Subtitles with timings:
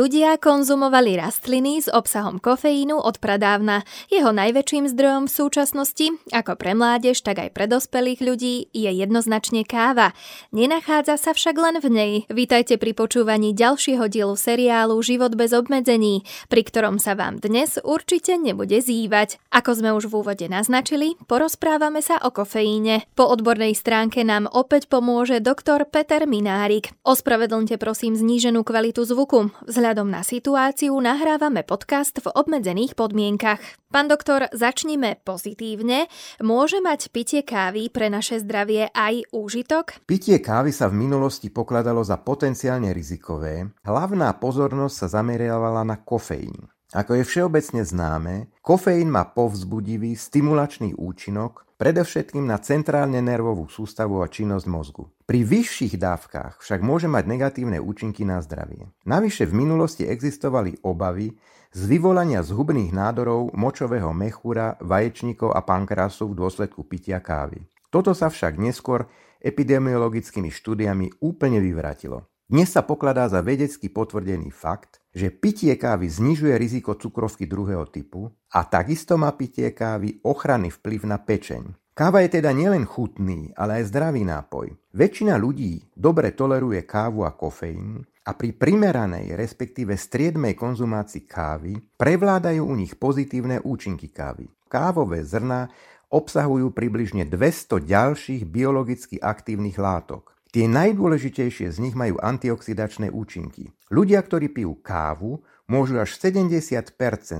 [0.00, 3.84] Ľudia konzumovali rastliny s obsahom kofeínu od pradávna.
[4.08, 9.60] Jeho najväčším zdrojom v súčasnosti, ako pre mládež, tak aj pre dospelých ľudí, je jednoznačne
[9.68, 10.16] káva.
[10.56, 12.12] Nenachádza sa však len v nej.
[12.32, 18.40] Vítajte pri počúvaní ďalšieho dielu seriálu Život bez obmedzení, pri ktorom sa vám dnes určite
[18.40, 19.36] nebude zývať.
[19.52, 23.04] Ako sme už v úvode naznačili, porozprávame sa o kofeíne.
[23.12, 26.88] Po odbornej stránke nám opäť pomôže doktor Peter Minárik.
[27.04, 29.52] Ospravedlňte prosím zníženú kvalitu zvuku.
[29.90, 33.58] Vzhľadom na situáciu nahrávame podcast v obmedzených podmienkach.
[33.90, 36.06] Pán doktor, začnime pozitívne.
[36.38, 39.98] Môže mať pitie kávy pre naše zdravie aj úžitok?
[40.06, 43.66] Pitie kávy sa v minulosti pokladalo za potenciálne rizikové.
[43.82, 46.70] Hlavná pozornosť sa zameriavala na kofeín.
[46.90, 54.26] Ako je všeobecne známe, kofeín má povzbudivý, stimulačný účinok, predovšetkým na centrálne nervovú sústavu a
[54.26, 55.06] činnosť mozgu.
[55.22, 58.90] Pri vyšších dávkach však môže mať negatívne účinky na zdravie.
[59.06, 61.38] Navyše v minulosti existovali obavy
[61.70, 67.62] z vyvolania zhubných nádorov močového mechúra, vaječníkov a pankrásu v dôsledku pitia kávy.
[67.94, 69.06] Toto sa však neskôr
[69.38, 72.26] epidemiologickými štúdiami úplne vyvratilo.
[72.50, 78.30] Dnes sa pokladá za vedecky potvrdený fakt, že pitie kávy znižuje riziko cukrovky druhého typu
[78.54, 81.62] a takisto má pitie kávy ochranný vplyv na pečeň.
[81.90, 84.72] Káva je teda nielen chutný, ale aj zdravý nápoj.
[84.94, 92.62] Väčšina ľudí dobre toleruje kávu a kofeín a pri primeranej, respektíve striedmej konzumácii kávy prevládajú
[92.62, 94.48] u nich pozitívne účinky kávy.
[94.70, 95.68] Kávové zrná
[96.08, 100.39] obsahujú približne 200 ďalších biologicky aktívnych látok.
[100.50, 103.70] Tie najdôležitejšie z nich majú antioxidačné účinky.
[103.86, 106.50] Ľudia, ktorí pijú kávu, môžu až 70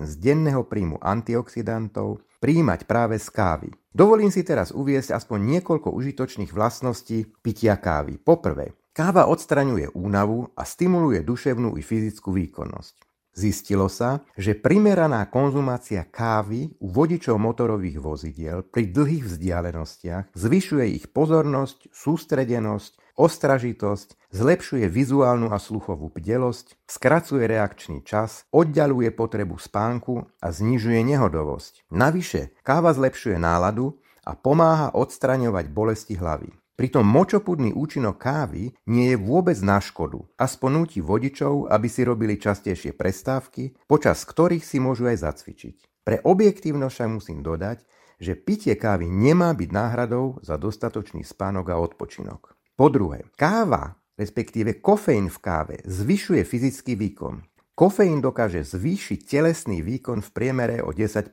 [0.06, 3.68] z denného príjmu antioxidantov príjmať práve z kávy.
[3.90, 8.22] Dovolím si teraz uviesť aspoň niekoľko užitočných vlastností pitia kávy.
[8.22, 13.09] Poprvé, káva odstraňuje únavu a stimuluje duševnú i fyzickú výkonnosť.
[13.30, 21.06] Zistilo sa, že primeraná konzumácia kávy u vodičov motorových vozidiel pri dlhých vzdialenostiach zvyšuje ich
[21.14, 30.46] pozornosť, sústredenosť, ostražitosť, zlepšuje vizuálnu a sluchovú bdelosť, skracuje reakčný čas, oddialuje potrebu spánku a
[30.50, 31.92] znižuje nehodovosť.
[31.92, 36.50] Navyše, káva zlepšuje náladu a pomáha odstraňovať bolesti hlavy.
[36.80, 40.24] Pritom močopudný účinok kávy nie je vôbec na škodu.
[40.40, 45.76] Aspoň núti vodičov, aby si robili častejšie prestávky, počas ktorých si môžu aj zacvičiť.
[46.00, 47.84] Pre objektívnosť však musím dodať,
[48.16, 52.56] že pitie kávy nemá byť náhradou za dostatočný spánok a odpočinok.
[52.72, 57.44] Po druhé, káva, respektíve kofeín v káve, zvyšuje fyzický výkon.
[57.76, 61.28] Kofeín dokáže zvýšiť telesný výkon v priemere o 10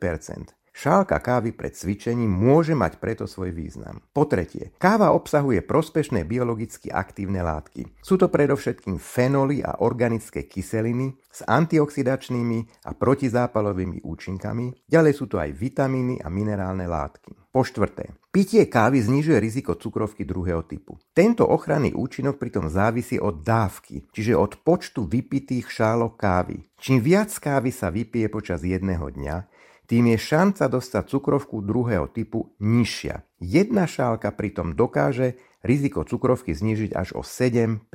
[0.77, 3.97] Šálka kávy pred cvičením môže mať preto svoj význam.
[4.13, 7.97] Po tretie, káva obsahuje prospešné biologicky aktívne látky.
[8.05, 15.41] Sú to predovšetkým fenoly a organické kyseliny s antioxidačnými a protizápalovými účinkami, ďalej sú to
[15.41, 17.33] aj vitamíny a minerálne látky.
[17.49, 21.01] Po štvrté, pitie kávy znižuje riziko cukrovky druhého typu.
[21.09, 26.69] Tento ochranný účinok pritom závisí od dávky, čiže od počtu vypitých šálok kávy.
[26.77, 29.56] Čím viac kávy sa vypije počas jedného dňa,
[29.87, 33.23] tým je šanca dostať cukrovku druhého typu nižšia.
[33.39, 37.87] Jedna šálka pritom dokáže riziko cukrovky znižiť až o 7%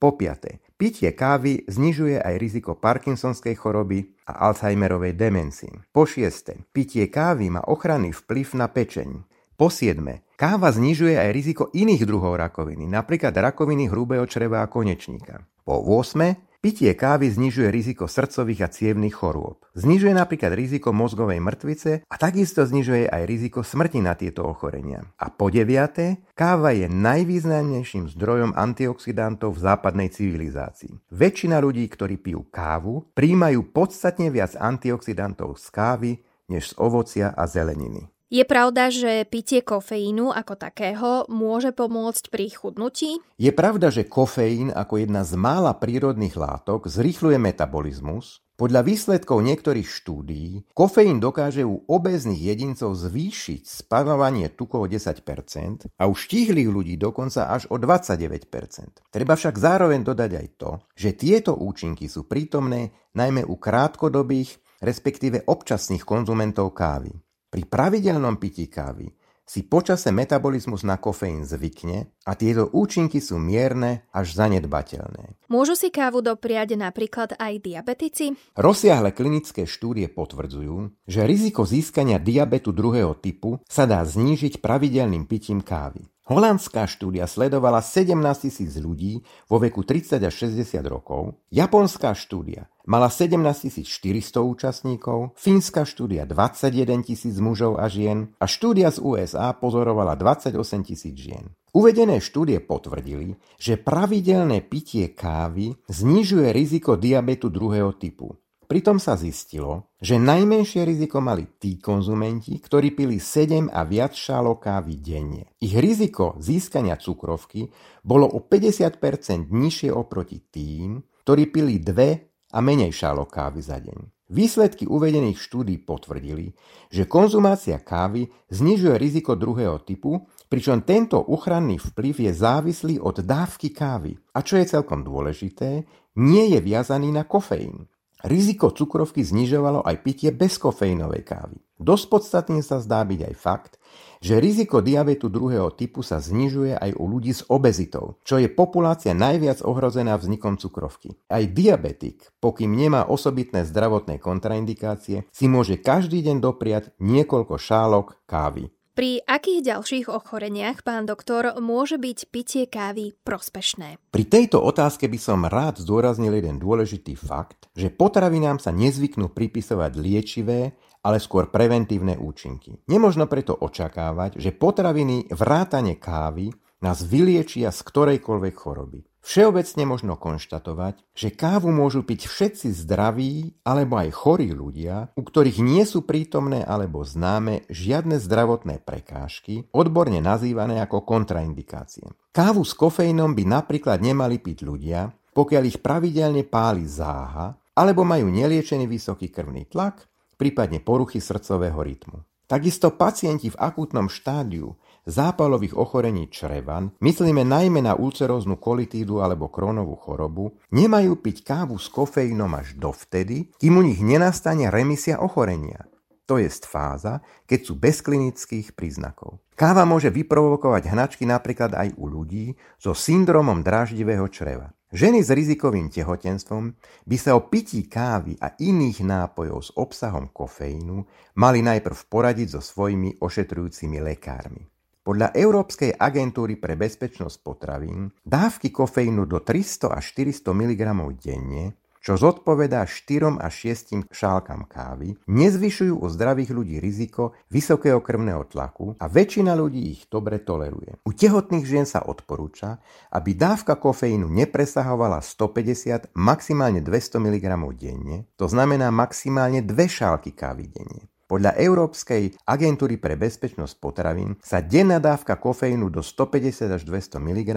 [0.00, 5.70] Po piaté, pitie kávy znižuje aj riziko Parkinsonskej choroby a Alzheimerovej demencie.
[5.92, 9.28] Po šieste, pitie kávy má ochranný vplyv na pečeň.
[9.54, 15.44] Po siedme, káva znižuje aj riziko iných druhov rakoviny, napríklad rakoviny hrubého čreva a konečníka.
[15.62, 16.51] Po 8.
[16.62, 19.66] Pitie kávy znižuje riziko srdcových a cievnych chorôb.
[19.74, 25.02] Znižuje napríklad riziko mozgovej mŕtvice a takisto znižuje aj riziko smrti na tieto ochorenia.
[25.18, 31.10] A po deviaté, káva je najvýznamnejším zdrojom antioxidantov v západnej civilizácii.
[31.10, 36.10] Väčšina ľudí, ktorí pijú kávu, príjmajú podstatne viac antioxidantov z kávy
[36.46, 38.06] než z ovocia a zeleniny.
[38.32, 43.20] Je pravda, že pitie kofeínu ako takého môže pomôcť pri chudnutí?
[43.36, 48.40] Je pravda, že kofeín ako jedna z mála prírodných látok zrýchluje metabolizmus.
[48.56, 56.02] Podľa výsledkov niektorých štúdií, kofeín dokáže u obezných jedincov zvýšiť spanovanie tukov o 10% a
[56.08, 59.12] u štíhlých ľudí dokonca až o 29%.
[59.12, 65.44] Treba však zároveň dodať aj to, že tieto účinky sú prítomné najmä u krátkodobých, respektíve
[65.44, 67.12] občasných konzumentov kávy.
[67.52, 69.12] Pri pravidelnom pití kávy
[69.44, 75.36] si počase metabolizmus na kofeín zvykne a tieto účinky sú mierne až zanedbateľné.
[75.52, 78.32] Môžu si kávu dopriať napríklad aj diabetici?
[78.56, 85.60] Rozsiahle klinické štúdie potvrdzujú, že riziko získania diabetu druhého typu sa dá znížiť pravidelným pitím
[85.60, 86.08] kávy.
[86.32, 88.16] Holandská štúdia sledovala 17
[88.48, 89.20] tisíc ľudí
[89.52, 97.04] vo veku 30 až 60 rokov, japonská štúdia mala 17 400 účastníkov, fínska štúdia 21
[97.04, 100.56] tisíc mužov a žien a štúdia z USA pozorovala 28
[100.88, 101.52] tisíc žien.
[101.72, 108.41] Uvedené štúdie potvrdili, že pravidelné pitie kávy znižuje riziko diabetu druhého typu.
[108.72, 114.64] Pritom sa zistilo, že najmenšie riziko mali tí konzumenti, ktorí pili 7 a viac šálok
[114.64, 115.52] kávy denne.
[115.60, 117.68] Ich riziko získania cukrovky
[118.00, 124.32] bolo o 50% nižšie oproti tým, ktorí pili 2 a menej šálok kávy za deň.
[124.32, 126.56] Výsledky uvedených štúdí potvrdili,
[126.88, 133.68] že konzumácia kávy znižuje riziko druhého typu, pričom tento uchranný vplyv je závislý od dávky
[133.68, 134.16] kávy.
[134.32, 135.84] A čo je celkom dôležité,
[136.16, 137.92] nie je viazaný na kofeín.
[138.22, 141.58] Riziko cukrovky znižovalo aj pitie bezkofeínovej kávy.
[141.82, 143.82] Dosť podstatným sa zdá byť aj fakt,
[144.22, 149.10] že riziko diabetu druhého typu sa znižuje aj u ľudí s obezitou, čo je populácia
[149.18, 151.18] najviac ohrozená vznikom cukrovky.
[151.26, 158.70] Aj diabetik, pokým nemá osobitné zdravotné kontraindikácie, si môže každý deň dopriať niekoľko šálok kávy.
[158.92, 163.96] Pri akých ďalších ochoreniach, pán doktor, môže byť pitie kávy prospešné?
[164.12, 169.96] Pri tejto otázke by som rád zdôraznil jeden dôležitý fakt, že potravinám sa nezvyknú pripisovať
[169.96, 172.84] liečivé, ale skôr preventívne účinky.
[172.84, 176.52] Nemožno preto očakávať, že potraviny vrátane kávy
[176.84, 179.00] nás vyliečia z ktorejkoľvek choroby.
[179.22, 185.62] Všeobecne možno konštatovať, že kávu môžu piť všetci zdraví alebo aj chorí ľudia, u ktorých
[185.62, 192.10] nie sú prítomné alebo známe žiadne zdravotné prekážky, odborne nazývané ako kontraindikácie.
[192.34, 198.26] Kávu s kofeínom by napríklad nemali piť ľudia, pokiaľ ich pravidelne páli záha, alebo majú
[198.28, 200.02] neliečený vysoký krvný tlak,
[200.34, 202.20] prípadne poruchy srdcového rytmu.
[202.50, 204.76] Takisto pacienti v akútnom štádiu
[205.06, 211.90] zápalových ochorení čreva, myslíme najmä na ulceróznu kolitídu alebo krónovú chorobu, nemajú piť kávu s
[211.90, 215.86] kofeínom až dovtedy, kým u nich nenastane remisia ochorenia.
[216.30, 219.42] To je fáza, keď sú bez klinických príznakov.
[219.52, 224.72] Káva môže vyprovokovať hnačky napríklad aj u ľudí so syndromom dráždivého čreva.
[224.92, 231.04] Ženy s rizikovým tehotenstvom by sa o pití kávy a iných nápojov s obsahom kofeínu
[231.36, 234.71] mali najprv poradiť so svojimi ošetrujúcimi lekármi.
[235.02, 240.82] Podľa Európskej agentúry pre bezpečnosť potravín dávky kofeínu do 300 až 400 mg
[241.18, 243.54] denne, čo zodpovedá 4 až
[243.90, 250.06] 6 šálkam kávy, nezvyšujú u zdravých ľudí riziko vysokého krvného tlaku a väčšina ľudí ich
[250.06, 251.02] dobre toleruje.
[251.02, 252.78] U tehotných žien sa odporúča,
[253.10, 260.70] aby dávka kofeínu nepresahovala 150, maximálne 200 mg denne, to znamená maximálne 2 šálky kávy
[260.70, 261.11] denne.
[261.32, 267.50] Podľa Európskej agentúry pre bezpečnosť potravín sa denná dávka kofeínu do 150 až 200 mg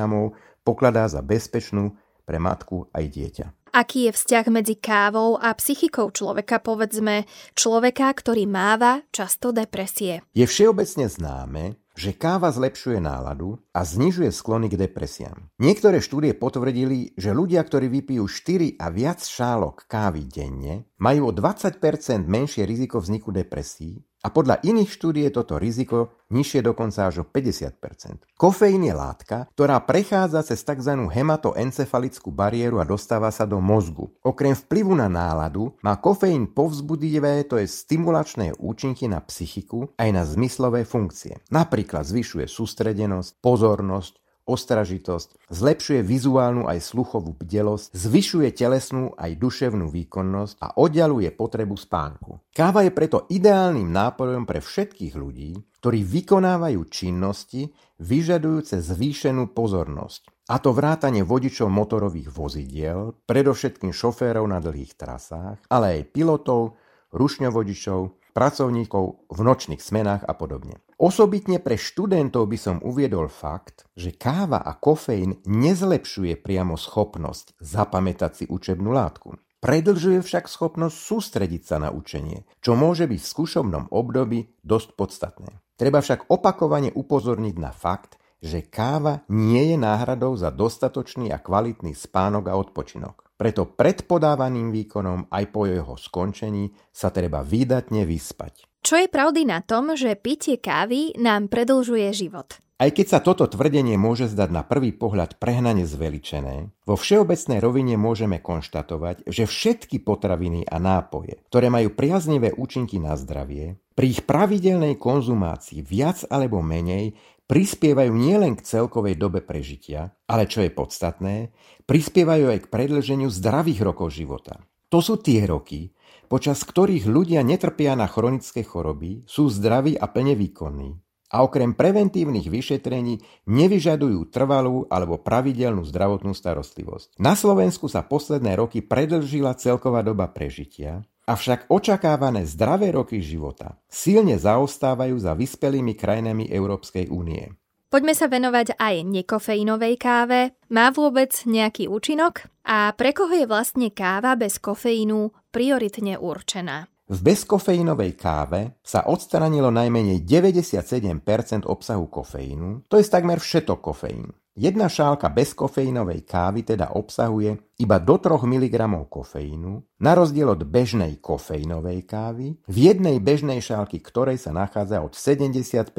[0.63, 1.91] pokladá za bezpečnú
[2.23, 3.45] pre matku aj dieťa.
[3.75, 10.23] Aký je vzťah medzi kávou a psychikou človeka, povedzme, človeka, ktorý máva často depresie?
[10.31, 15.49] Je všeobecne známe, že káva zlepšuje náladu a znižuje sklony k depresiám.
[15.57, 21.33] Niektoré štúdie potvrdili, že ľudia, ktorí vypijú 4 a viac šálok kávy denne, majú o
[21.33, 21.79] 20%
[22.27, 27.25] menšie riziko vzniku depresí a podľa iných štúdí je toto riziko nižšie dokonca až o
[27.29, 28.33] 50%.
[28.33, 30.97] Kofeín je látka, ktorá prechádza cez tzv.
[30.97, 34.09] hematoencefalickú bariéru a dostáva sa do mozgu.
[34.25, 40.25] Okrem vplyvu na náladu má kofeín povzbudivé, to je stimulačné účinky na psychiku aj na
[40.25, 41.45] zmyslové funkcie.
[41.53, 50.53] Napríklad zvyšuje sústredenosť, pozornosť, ostražitosť, zlepšuje vizuálnu aj sluchovú bdelosť, zvyšuje telesnú aj duševnú výkonnosť
[50.61, 52.39] a oddialuje potrebu spánku.
[52.53, 60.33] Káva je preto ideálnym nápojom pre všetkých ľudí, ktorí vykonávajú činnosti vyžadujúce zvýšenú pozornosť.
[60.45, 66.77] A to vrátanie vodičov motorových vozidiel, predovšetkým šoférov na dlhých trasách, ale aj pilotov,
[67.09, 67.99] rušňovodičov,
[68.37, 70.84] pracovníkov v nočných smenách a podobne.
[70.95, 78.31] Osobitne pre študentov by som uviedol fakt, že káva a kofeín nezlepšuje priamo schopnosť zapamätať
[78.31, 79.35] si učebnú látku.
[79.59, 85.51] Predlžuje však schopnosť sústrediť sa na učenie, čo môže byť v skúšobnom období dosť podstatné.
[85.75, 91.91] Treba však opakovane upozorniť na fakt, že káva nie je náhradou za dostatočný a kvalitný
[91.91, 93.35] spánok a odpočinok.
[93.35, 98.63] Preto pred podávaným výkonom aj po jeho skončení sa treba výdatne vyspať.
[98.85, 102.61] Čo je pravdy na tom, že pitie kávy nám predlžuje život?
[102.77, 107.97] Aj keď sa toto tvrdenie môže zdať na prvý pohľad prehnane zveličené, vo všeobecnej rovine
[107.97, 114.21] môžeme konštatovať, že všetky potraviny a nápoje, ktoré majú priaznivé účinky na zdravie, pri ich
[114.21, 117.17] pravidelnej konzumácii viac alebo menej
[117.49, 121.49] prispievajú nielen k celkovej dobe prežitia, ale čo je podstatné,
[121.89, 124.61] prispievajú aj k predlženiu zdravých rokov života.
[124.93, 125.89] To sú tie roky,
[126.25, 131.05] počas ktorých ľudia netrpia na chronické choroby, sú zdraví a plne výkonní
[131.35, 137.19] a okrem preventívnych vyšetrení nevyžadujú trvalú alebo pravidelnú zdravotnú starostlivosť.
[137.19, 144.39] Na Slovensku sa posledné roky predlžila celková doba prežitia, avšak očakávané zdravé roky života silne
[144.39, 147.51] zaostávajú za vyspelými krajinami Európskej únie.
[147.89, 150.51] Poďme sa venovať aj nekofeínovej káve.
[150.67, 152.43] Má vôbec nejaký účinok?
[152.65, 156.91] A pre koho je vlastne káva bez kofeínu prioritne určená?
[157.07, 164.35] V bezkofeínovej káve sa odstranilo najmenej 97% obsahu kofeínu, to je takmer všetok kofeín.
[164.55, 168.75] Jedna šálka bezkofeínovej kávy teda obsahuje iba do 3 mg
[169.07, 175.15] kofeínu, na rozdiel od bežnej kofeínovej kávy, v jednej bežnej šálky ktorej sa nachádza od
[175.15, 175.91] 75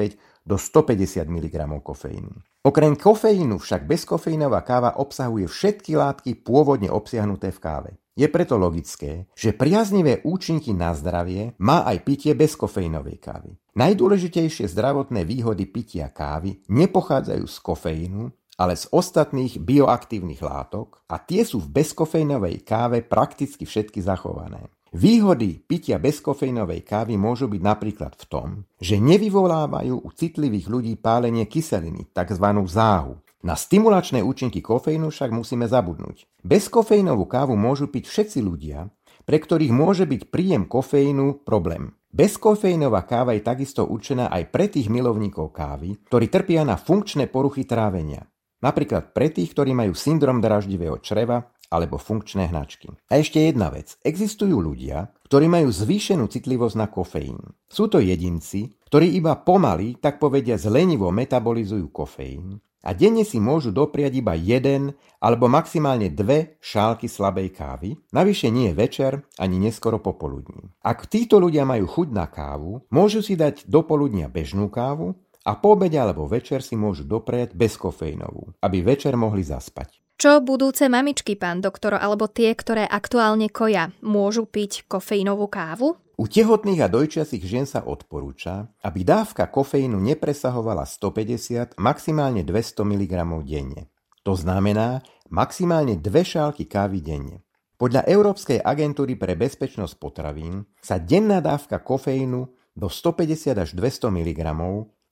[0.45, 2.33] do 150 mg kofeínu.
[2.67, 7.91] Okrem kofeínu však bezkofeínová káva obsahuje všetky látky pôvodne obsiahnuté v káve.
[8.17, 13.53] Je preto logické, že priaznivé účinky na zdravie má aj pitie bez kofeínovej kávy.
[13.77, 21.45] Najdôležitejšie zdravotné výhody pitia kávy nepochádzajú z kofeínu, ale z ostatných bioaktívnych látok a tie
[21.45, 24.73] sú v bezkofeínovej káve prakticky všetky zachované.
[24.97, 28.47] Výhody pitia bezkofeínovej kávy môžu byť napríklad v tom,
[28.81, 32.47] že nevyvolávajú u citlivých ľudí pálenie kyseliny, tzv.
[32.65, 36.25] záhu, na stimulačné účinky kofeínu však musíme zabudnúť.
[36.41, 38.89] Bezkofeínovú kávu môžu piť všetci ľudia,
[39.29, 41.93] pre ktorých môže byť príjem kofeínu problém.
[42.09, 47.67] Bezkofeínová káva je takisto určená aj pre tých milovníkov kávy, ktorí trpia na funkčné poruchy
[47.67, 48.25] trávenia.
[48.57, 52.89] Napríklad pre tých, ktorí majú syndrom draždivého čreva alebo funkčné hnačky.
[53.11, 53.99] A ešte jedna vec.
[54.01, 57.37] Existujú ľudia, ktorí majú zvýšenú citlivosť na kofeín.
[57.67, 63.73] Sú to jedinci, ktorí iba pomaly, tak povedia zlenivo metabolizujú kofeín a denne si môžu
[63.73, 70.69] dopriať iba jeden alebo maximálne dve šálky slabej kávy, navyše nie večer ani neskoro popoludní.
[70.85, 75.17] Ak títo ľudia majú chuť na kávu, môžu si dať do poludnia bežnú kávu
[75.47, 80.03] a po obede alebo večer si môžu dopriať bezkofeínovú, aby večer mohli zaspať.
[80.17, 85.93] Čo budúce mamičky, pán doktor, alebo tie, ktoré aktuálne koja, môžu piť kofeínovú kávu?
[86.17, 93.13] U tehotných a dojčiacich žien sa odporúča, aby dávka kofeínu nepresahovala 150, maximálne 200 mg
[93.45, 93.93] denne.
[94.25, 97.45] To znamená maximálne dve šálky kávy denne.
[97.77, 104.41] Podľa Európskej agentúry pre bezpečnosť potravín sa denná dávka kofeínu do 150 až 200 mg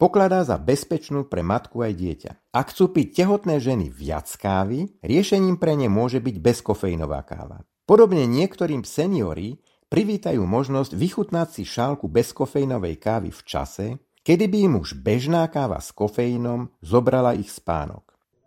[0.02, 2.32] pokladá za bezpečnú pre matku aj dieťa.
[2.50, 7.62] Ak chcú piť tehotné ženy viac kávy, riešením pre ne môže byť bezkofeínová káva.
[7.86, 13.88] Podobne niektorým seniori privítajú možnosť vychutnať si šálku bezkofeínovej kávy v čase,
[14.22, 18.05] kedy by im už bežná káva s kofeínom zobrala ich spánok.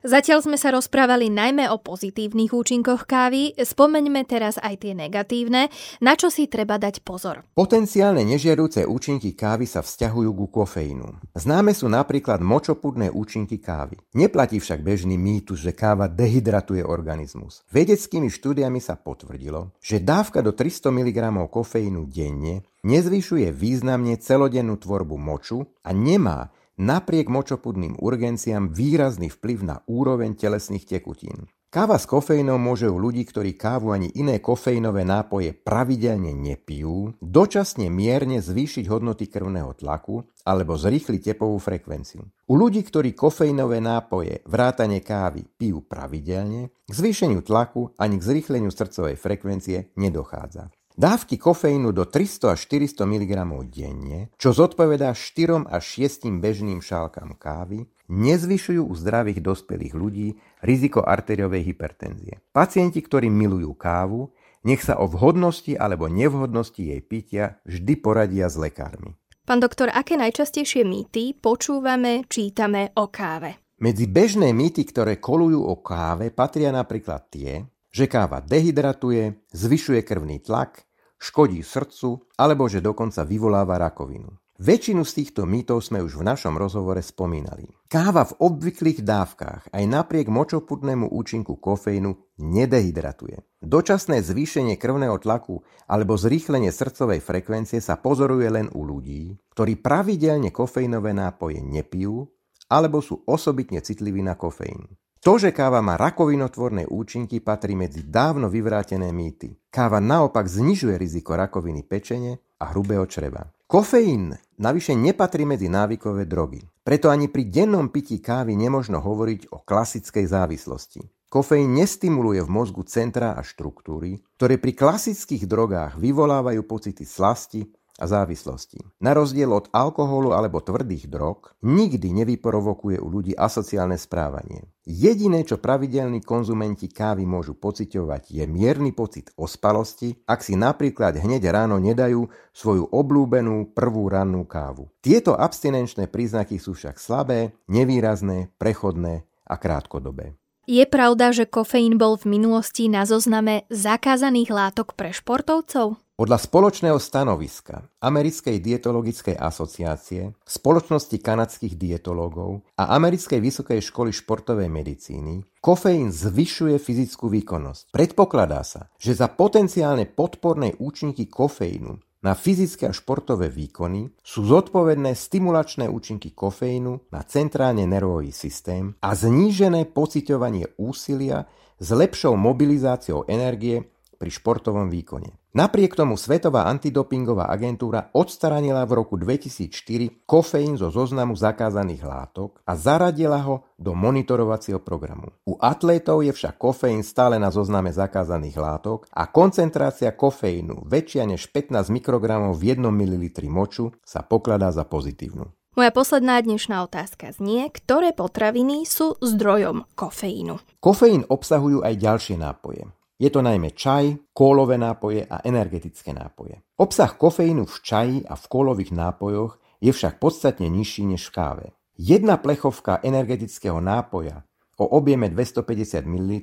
[0.09, 5.69] Zatiaľ sme sa rozprávali najmä o pozitívnych účinkoch kávy, spomeňme teraz aj tie negatívne,
[6.01, 7.45] na čo si treba dať pozor.
[7.53, 11.37] Potenciálne nežiarúce účinky kávy sa vzťahujú ku kofeínu.
[11.37, 14.01] Známe sú napríklad močopudné účinky kávy.
[14.17, 17.61] Neplatí však bežný mýtus, že káva dehydratuje organizmus.
[17.69, 25.21] Vedeckými štúdiami sa potvrdilo, že dávka do 300 mg kofeínu denne nezvyšuje významne celodennú tvorbu
[25.21, 26.49] moču a nemá
[26.79, 31.51] napriek močopudným urgenciám výrazný vplyv na úroveň telesných tekutín.
[31.69, 37.93] Káva s kofeínom môže u ľudí, ktorí kávu ani iné kofeínové nápoje pravidelne nepijú, dočasne
[37.93, 42.25] mierne zvýšiť hodnoty krvného tlaku alebo zrýchliť tepovú frekvenciu.
[42.49, 48.73] U ľudí, ktorí kofeínové nápoje, vrátane kávy, pijú pravidelne, k zvýšeniu tlaku ani k zrýchleniu
[48.73, 50.73] srdcovej frekvencie nedochádza.
[50.99, 53.33] Dávky kofeínu do 300 až 400 mg
[53.71, 61.07] denne, čo zodpovedá 4 až 6 bežným šálkam kávy, nezvyšujú u zdravých dospelých ľudí riziko
[61.07, 62.43] arteriovej hypertenzie.
[62.51, 64.35] Pacienti, ktorí milujú kávu,
[64.67, 69.15] nech sa o vhodnosti alebo nevhodnosti jej pitia vždy poradia s lekármi.
[69.47, 73.63] Pán doktor, aké najčastejšie mýty počúvame, čítame o káve?
[73.79, 77.63] Medzi bežné mýty, ktoré kolujú o káve, patria napríklad tie,
[77.95, 80.88] že káva dehydratuje, zvyšuje krvný tlak,
[81.19, 84.31] škodí srdcu alebo že dokonca vyvoláva rakovinu.
[84.59, 87.71] Väčšinu z týchto mýtov sme už v našom rozhovore spomínali.
[87.87, 93.39] Káva v obvyklých dávkach aj napriek močoputnému účinku kofeínu nedehydratuje.
[93.63, 100.51] Dočasné zvýšenie krvného tlaku alebo zrýchlenie srdcovej frekvencie sa pozoruje len u ľudí, ktorí pravidelne
[100.51, 102.27] kofeínové nápoje nepijú
[102.67, 104.91] alebo sú osobitne citliví na kofeín.
[105.19, 109.51] To, že káva má rakovinotvorné účinky, patrí medzi dávno vyvrátené mýty.
[109.67, 113.51] Káva naopak znižuje riziko rakoviny pečene a hrubého čreva.
[113.69, 116.65] Kofeín navyše nepatrí medzi návykové drogy.
[116.87, 121.03] Preto ani pri dennom pití kávy nemožno hovoriť o klasickej závislosti.
[121.29, 128.07] Kofeín nestimuluje v mozgu centra a štruktúry, ktoré pri klasických drogách vyvolávajú pocity slasti, a
[128.07, 128.79] závislosti.
[129.03, 134.71] Na rozdiel od alkoholu alebo tvrdých drog, nikdy nevyprovokuje u ľudí asociálne správanie.
[134.87, 141.51] Jediné, čo pravidelní konzumenti kávy môžu pociťovať, je mierny pocit ospalosti, ak si napríklad hneď
[141.51, 144.89] ráno nedajú svoju oblúbenú prvú rannú kávu.
[145.03, 150.38] Tieto abstinenčné príznaky sú však slabé, nevýrazné, prechodné a krátkodobé.
[150.69, 155.97] Je pravda, že kofeín bol v minulosti na zozname zakázaných látok pre športovcov?
[156.21, 165.41] Podľa spoločného stanoviska Americkej dietologickej asociácie, Spoločnosti kanadských dietológov a Americkej vysokej školy športovej medicíny,
[165.65, 167.89] kofeín zvyšuje fyzickú výkonnosť.
[167.89, 175.15] Predpokladá sa, že za potenciálne podporné účinky kofeínu na fyzické a športové výkony sú zodpovedné
[175.15, 181.47] stimulačné účinky kofeínu na centrálne nervový systém a znížené pociťovanie úsilia
[181.79, 183.87] s lepšou mobilizáciou energie
[184.19, 185.39] pri športovom výkone.
[185.59, 192.79] Napriek tomu Svetová antidopingová agentúra odstranila v roku 2004 kofeín zo zoznamu zakázaných látok a
[192.79, 195.35] zaradila ho do monitorovacieho programu.
[195.51, 201.51] U atlétov je však kofeín stále na zozname zakázaných látok a koncentrácia kofeínu väčšia než
[201.51, 205.51] 15 mikrogramov v 1 ml moču sa pokladá za pozitívnu.
[205.75, 210.63] Moja posledná dnešná otázka znie, ktoré potraviny sú zdrojom kofeínu.
[210.79, 212.87] Kofeín obsahujú aj ďalšie nápoje.
[213.19, 216.63] Je to najmä čaj, kólové nápoje a energetické nápoje.
[216.79, 221.67] Obsah kofeínu v čaji a v kólových nápojoch je však podstatne nižší než v káve.
[221.99, 224.47] Jedna plechovka energetického nápoja
[224.79, 226.35] o objeme 250 ml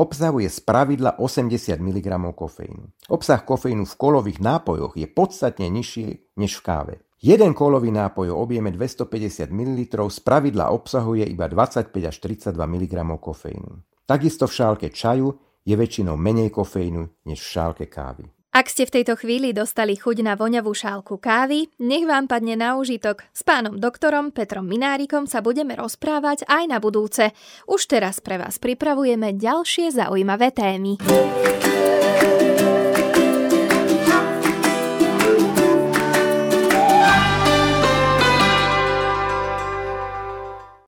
[0.00, 3.12] obsahuje z pravidla 80 mg kofeínu.
[3.12, 6.94] Obsah kofeínu v kolových nápojoch je podstatne nižší než v káve.
[7.20, 12.92] Jeden kolový nápoj o objeme 250 ml z pravidla obsahuje iba 25 až 32 mg
[13.20, 13.84] kofeínu.
[14.04, 15.32] Takisto v šálke čaju
[15.64, 18.28] je väčšinou menej kofeínu než v šálke kávy.
[18.54, 22.78] Ak ste v tejto chvíli dostali chuť na voňavú šálku kávy, nech vám padne na
[22.78, 23.26] užitok.
[23.34, 27.34] S pánom doktorom Petrom Minárikom sa budeme rozprávať aj na budúce.
[27.66, 31.02] Už teraz pre vás pripravujeme ďalšie zaujímavé témy.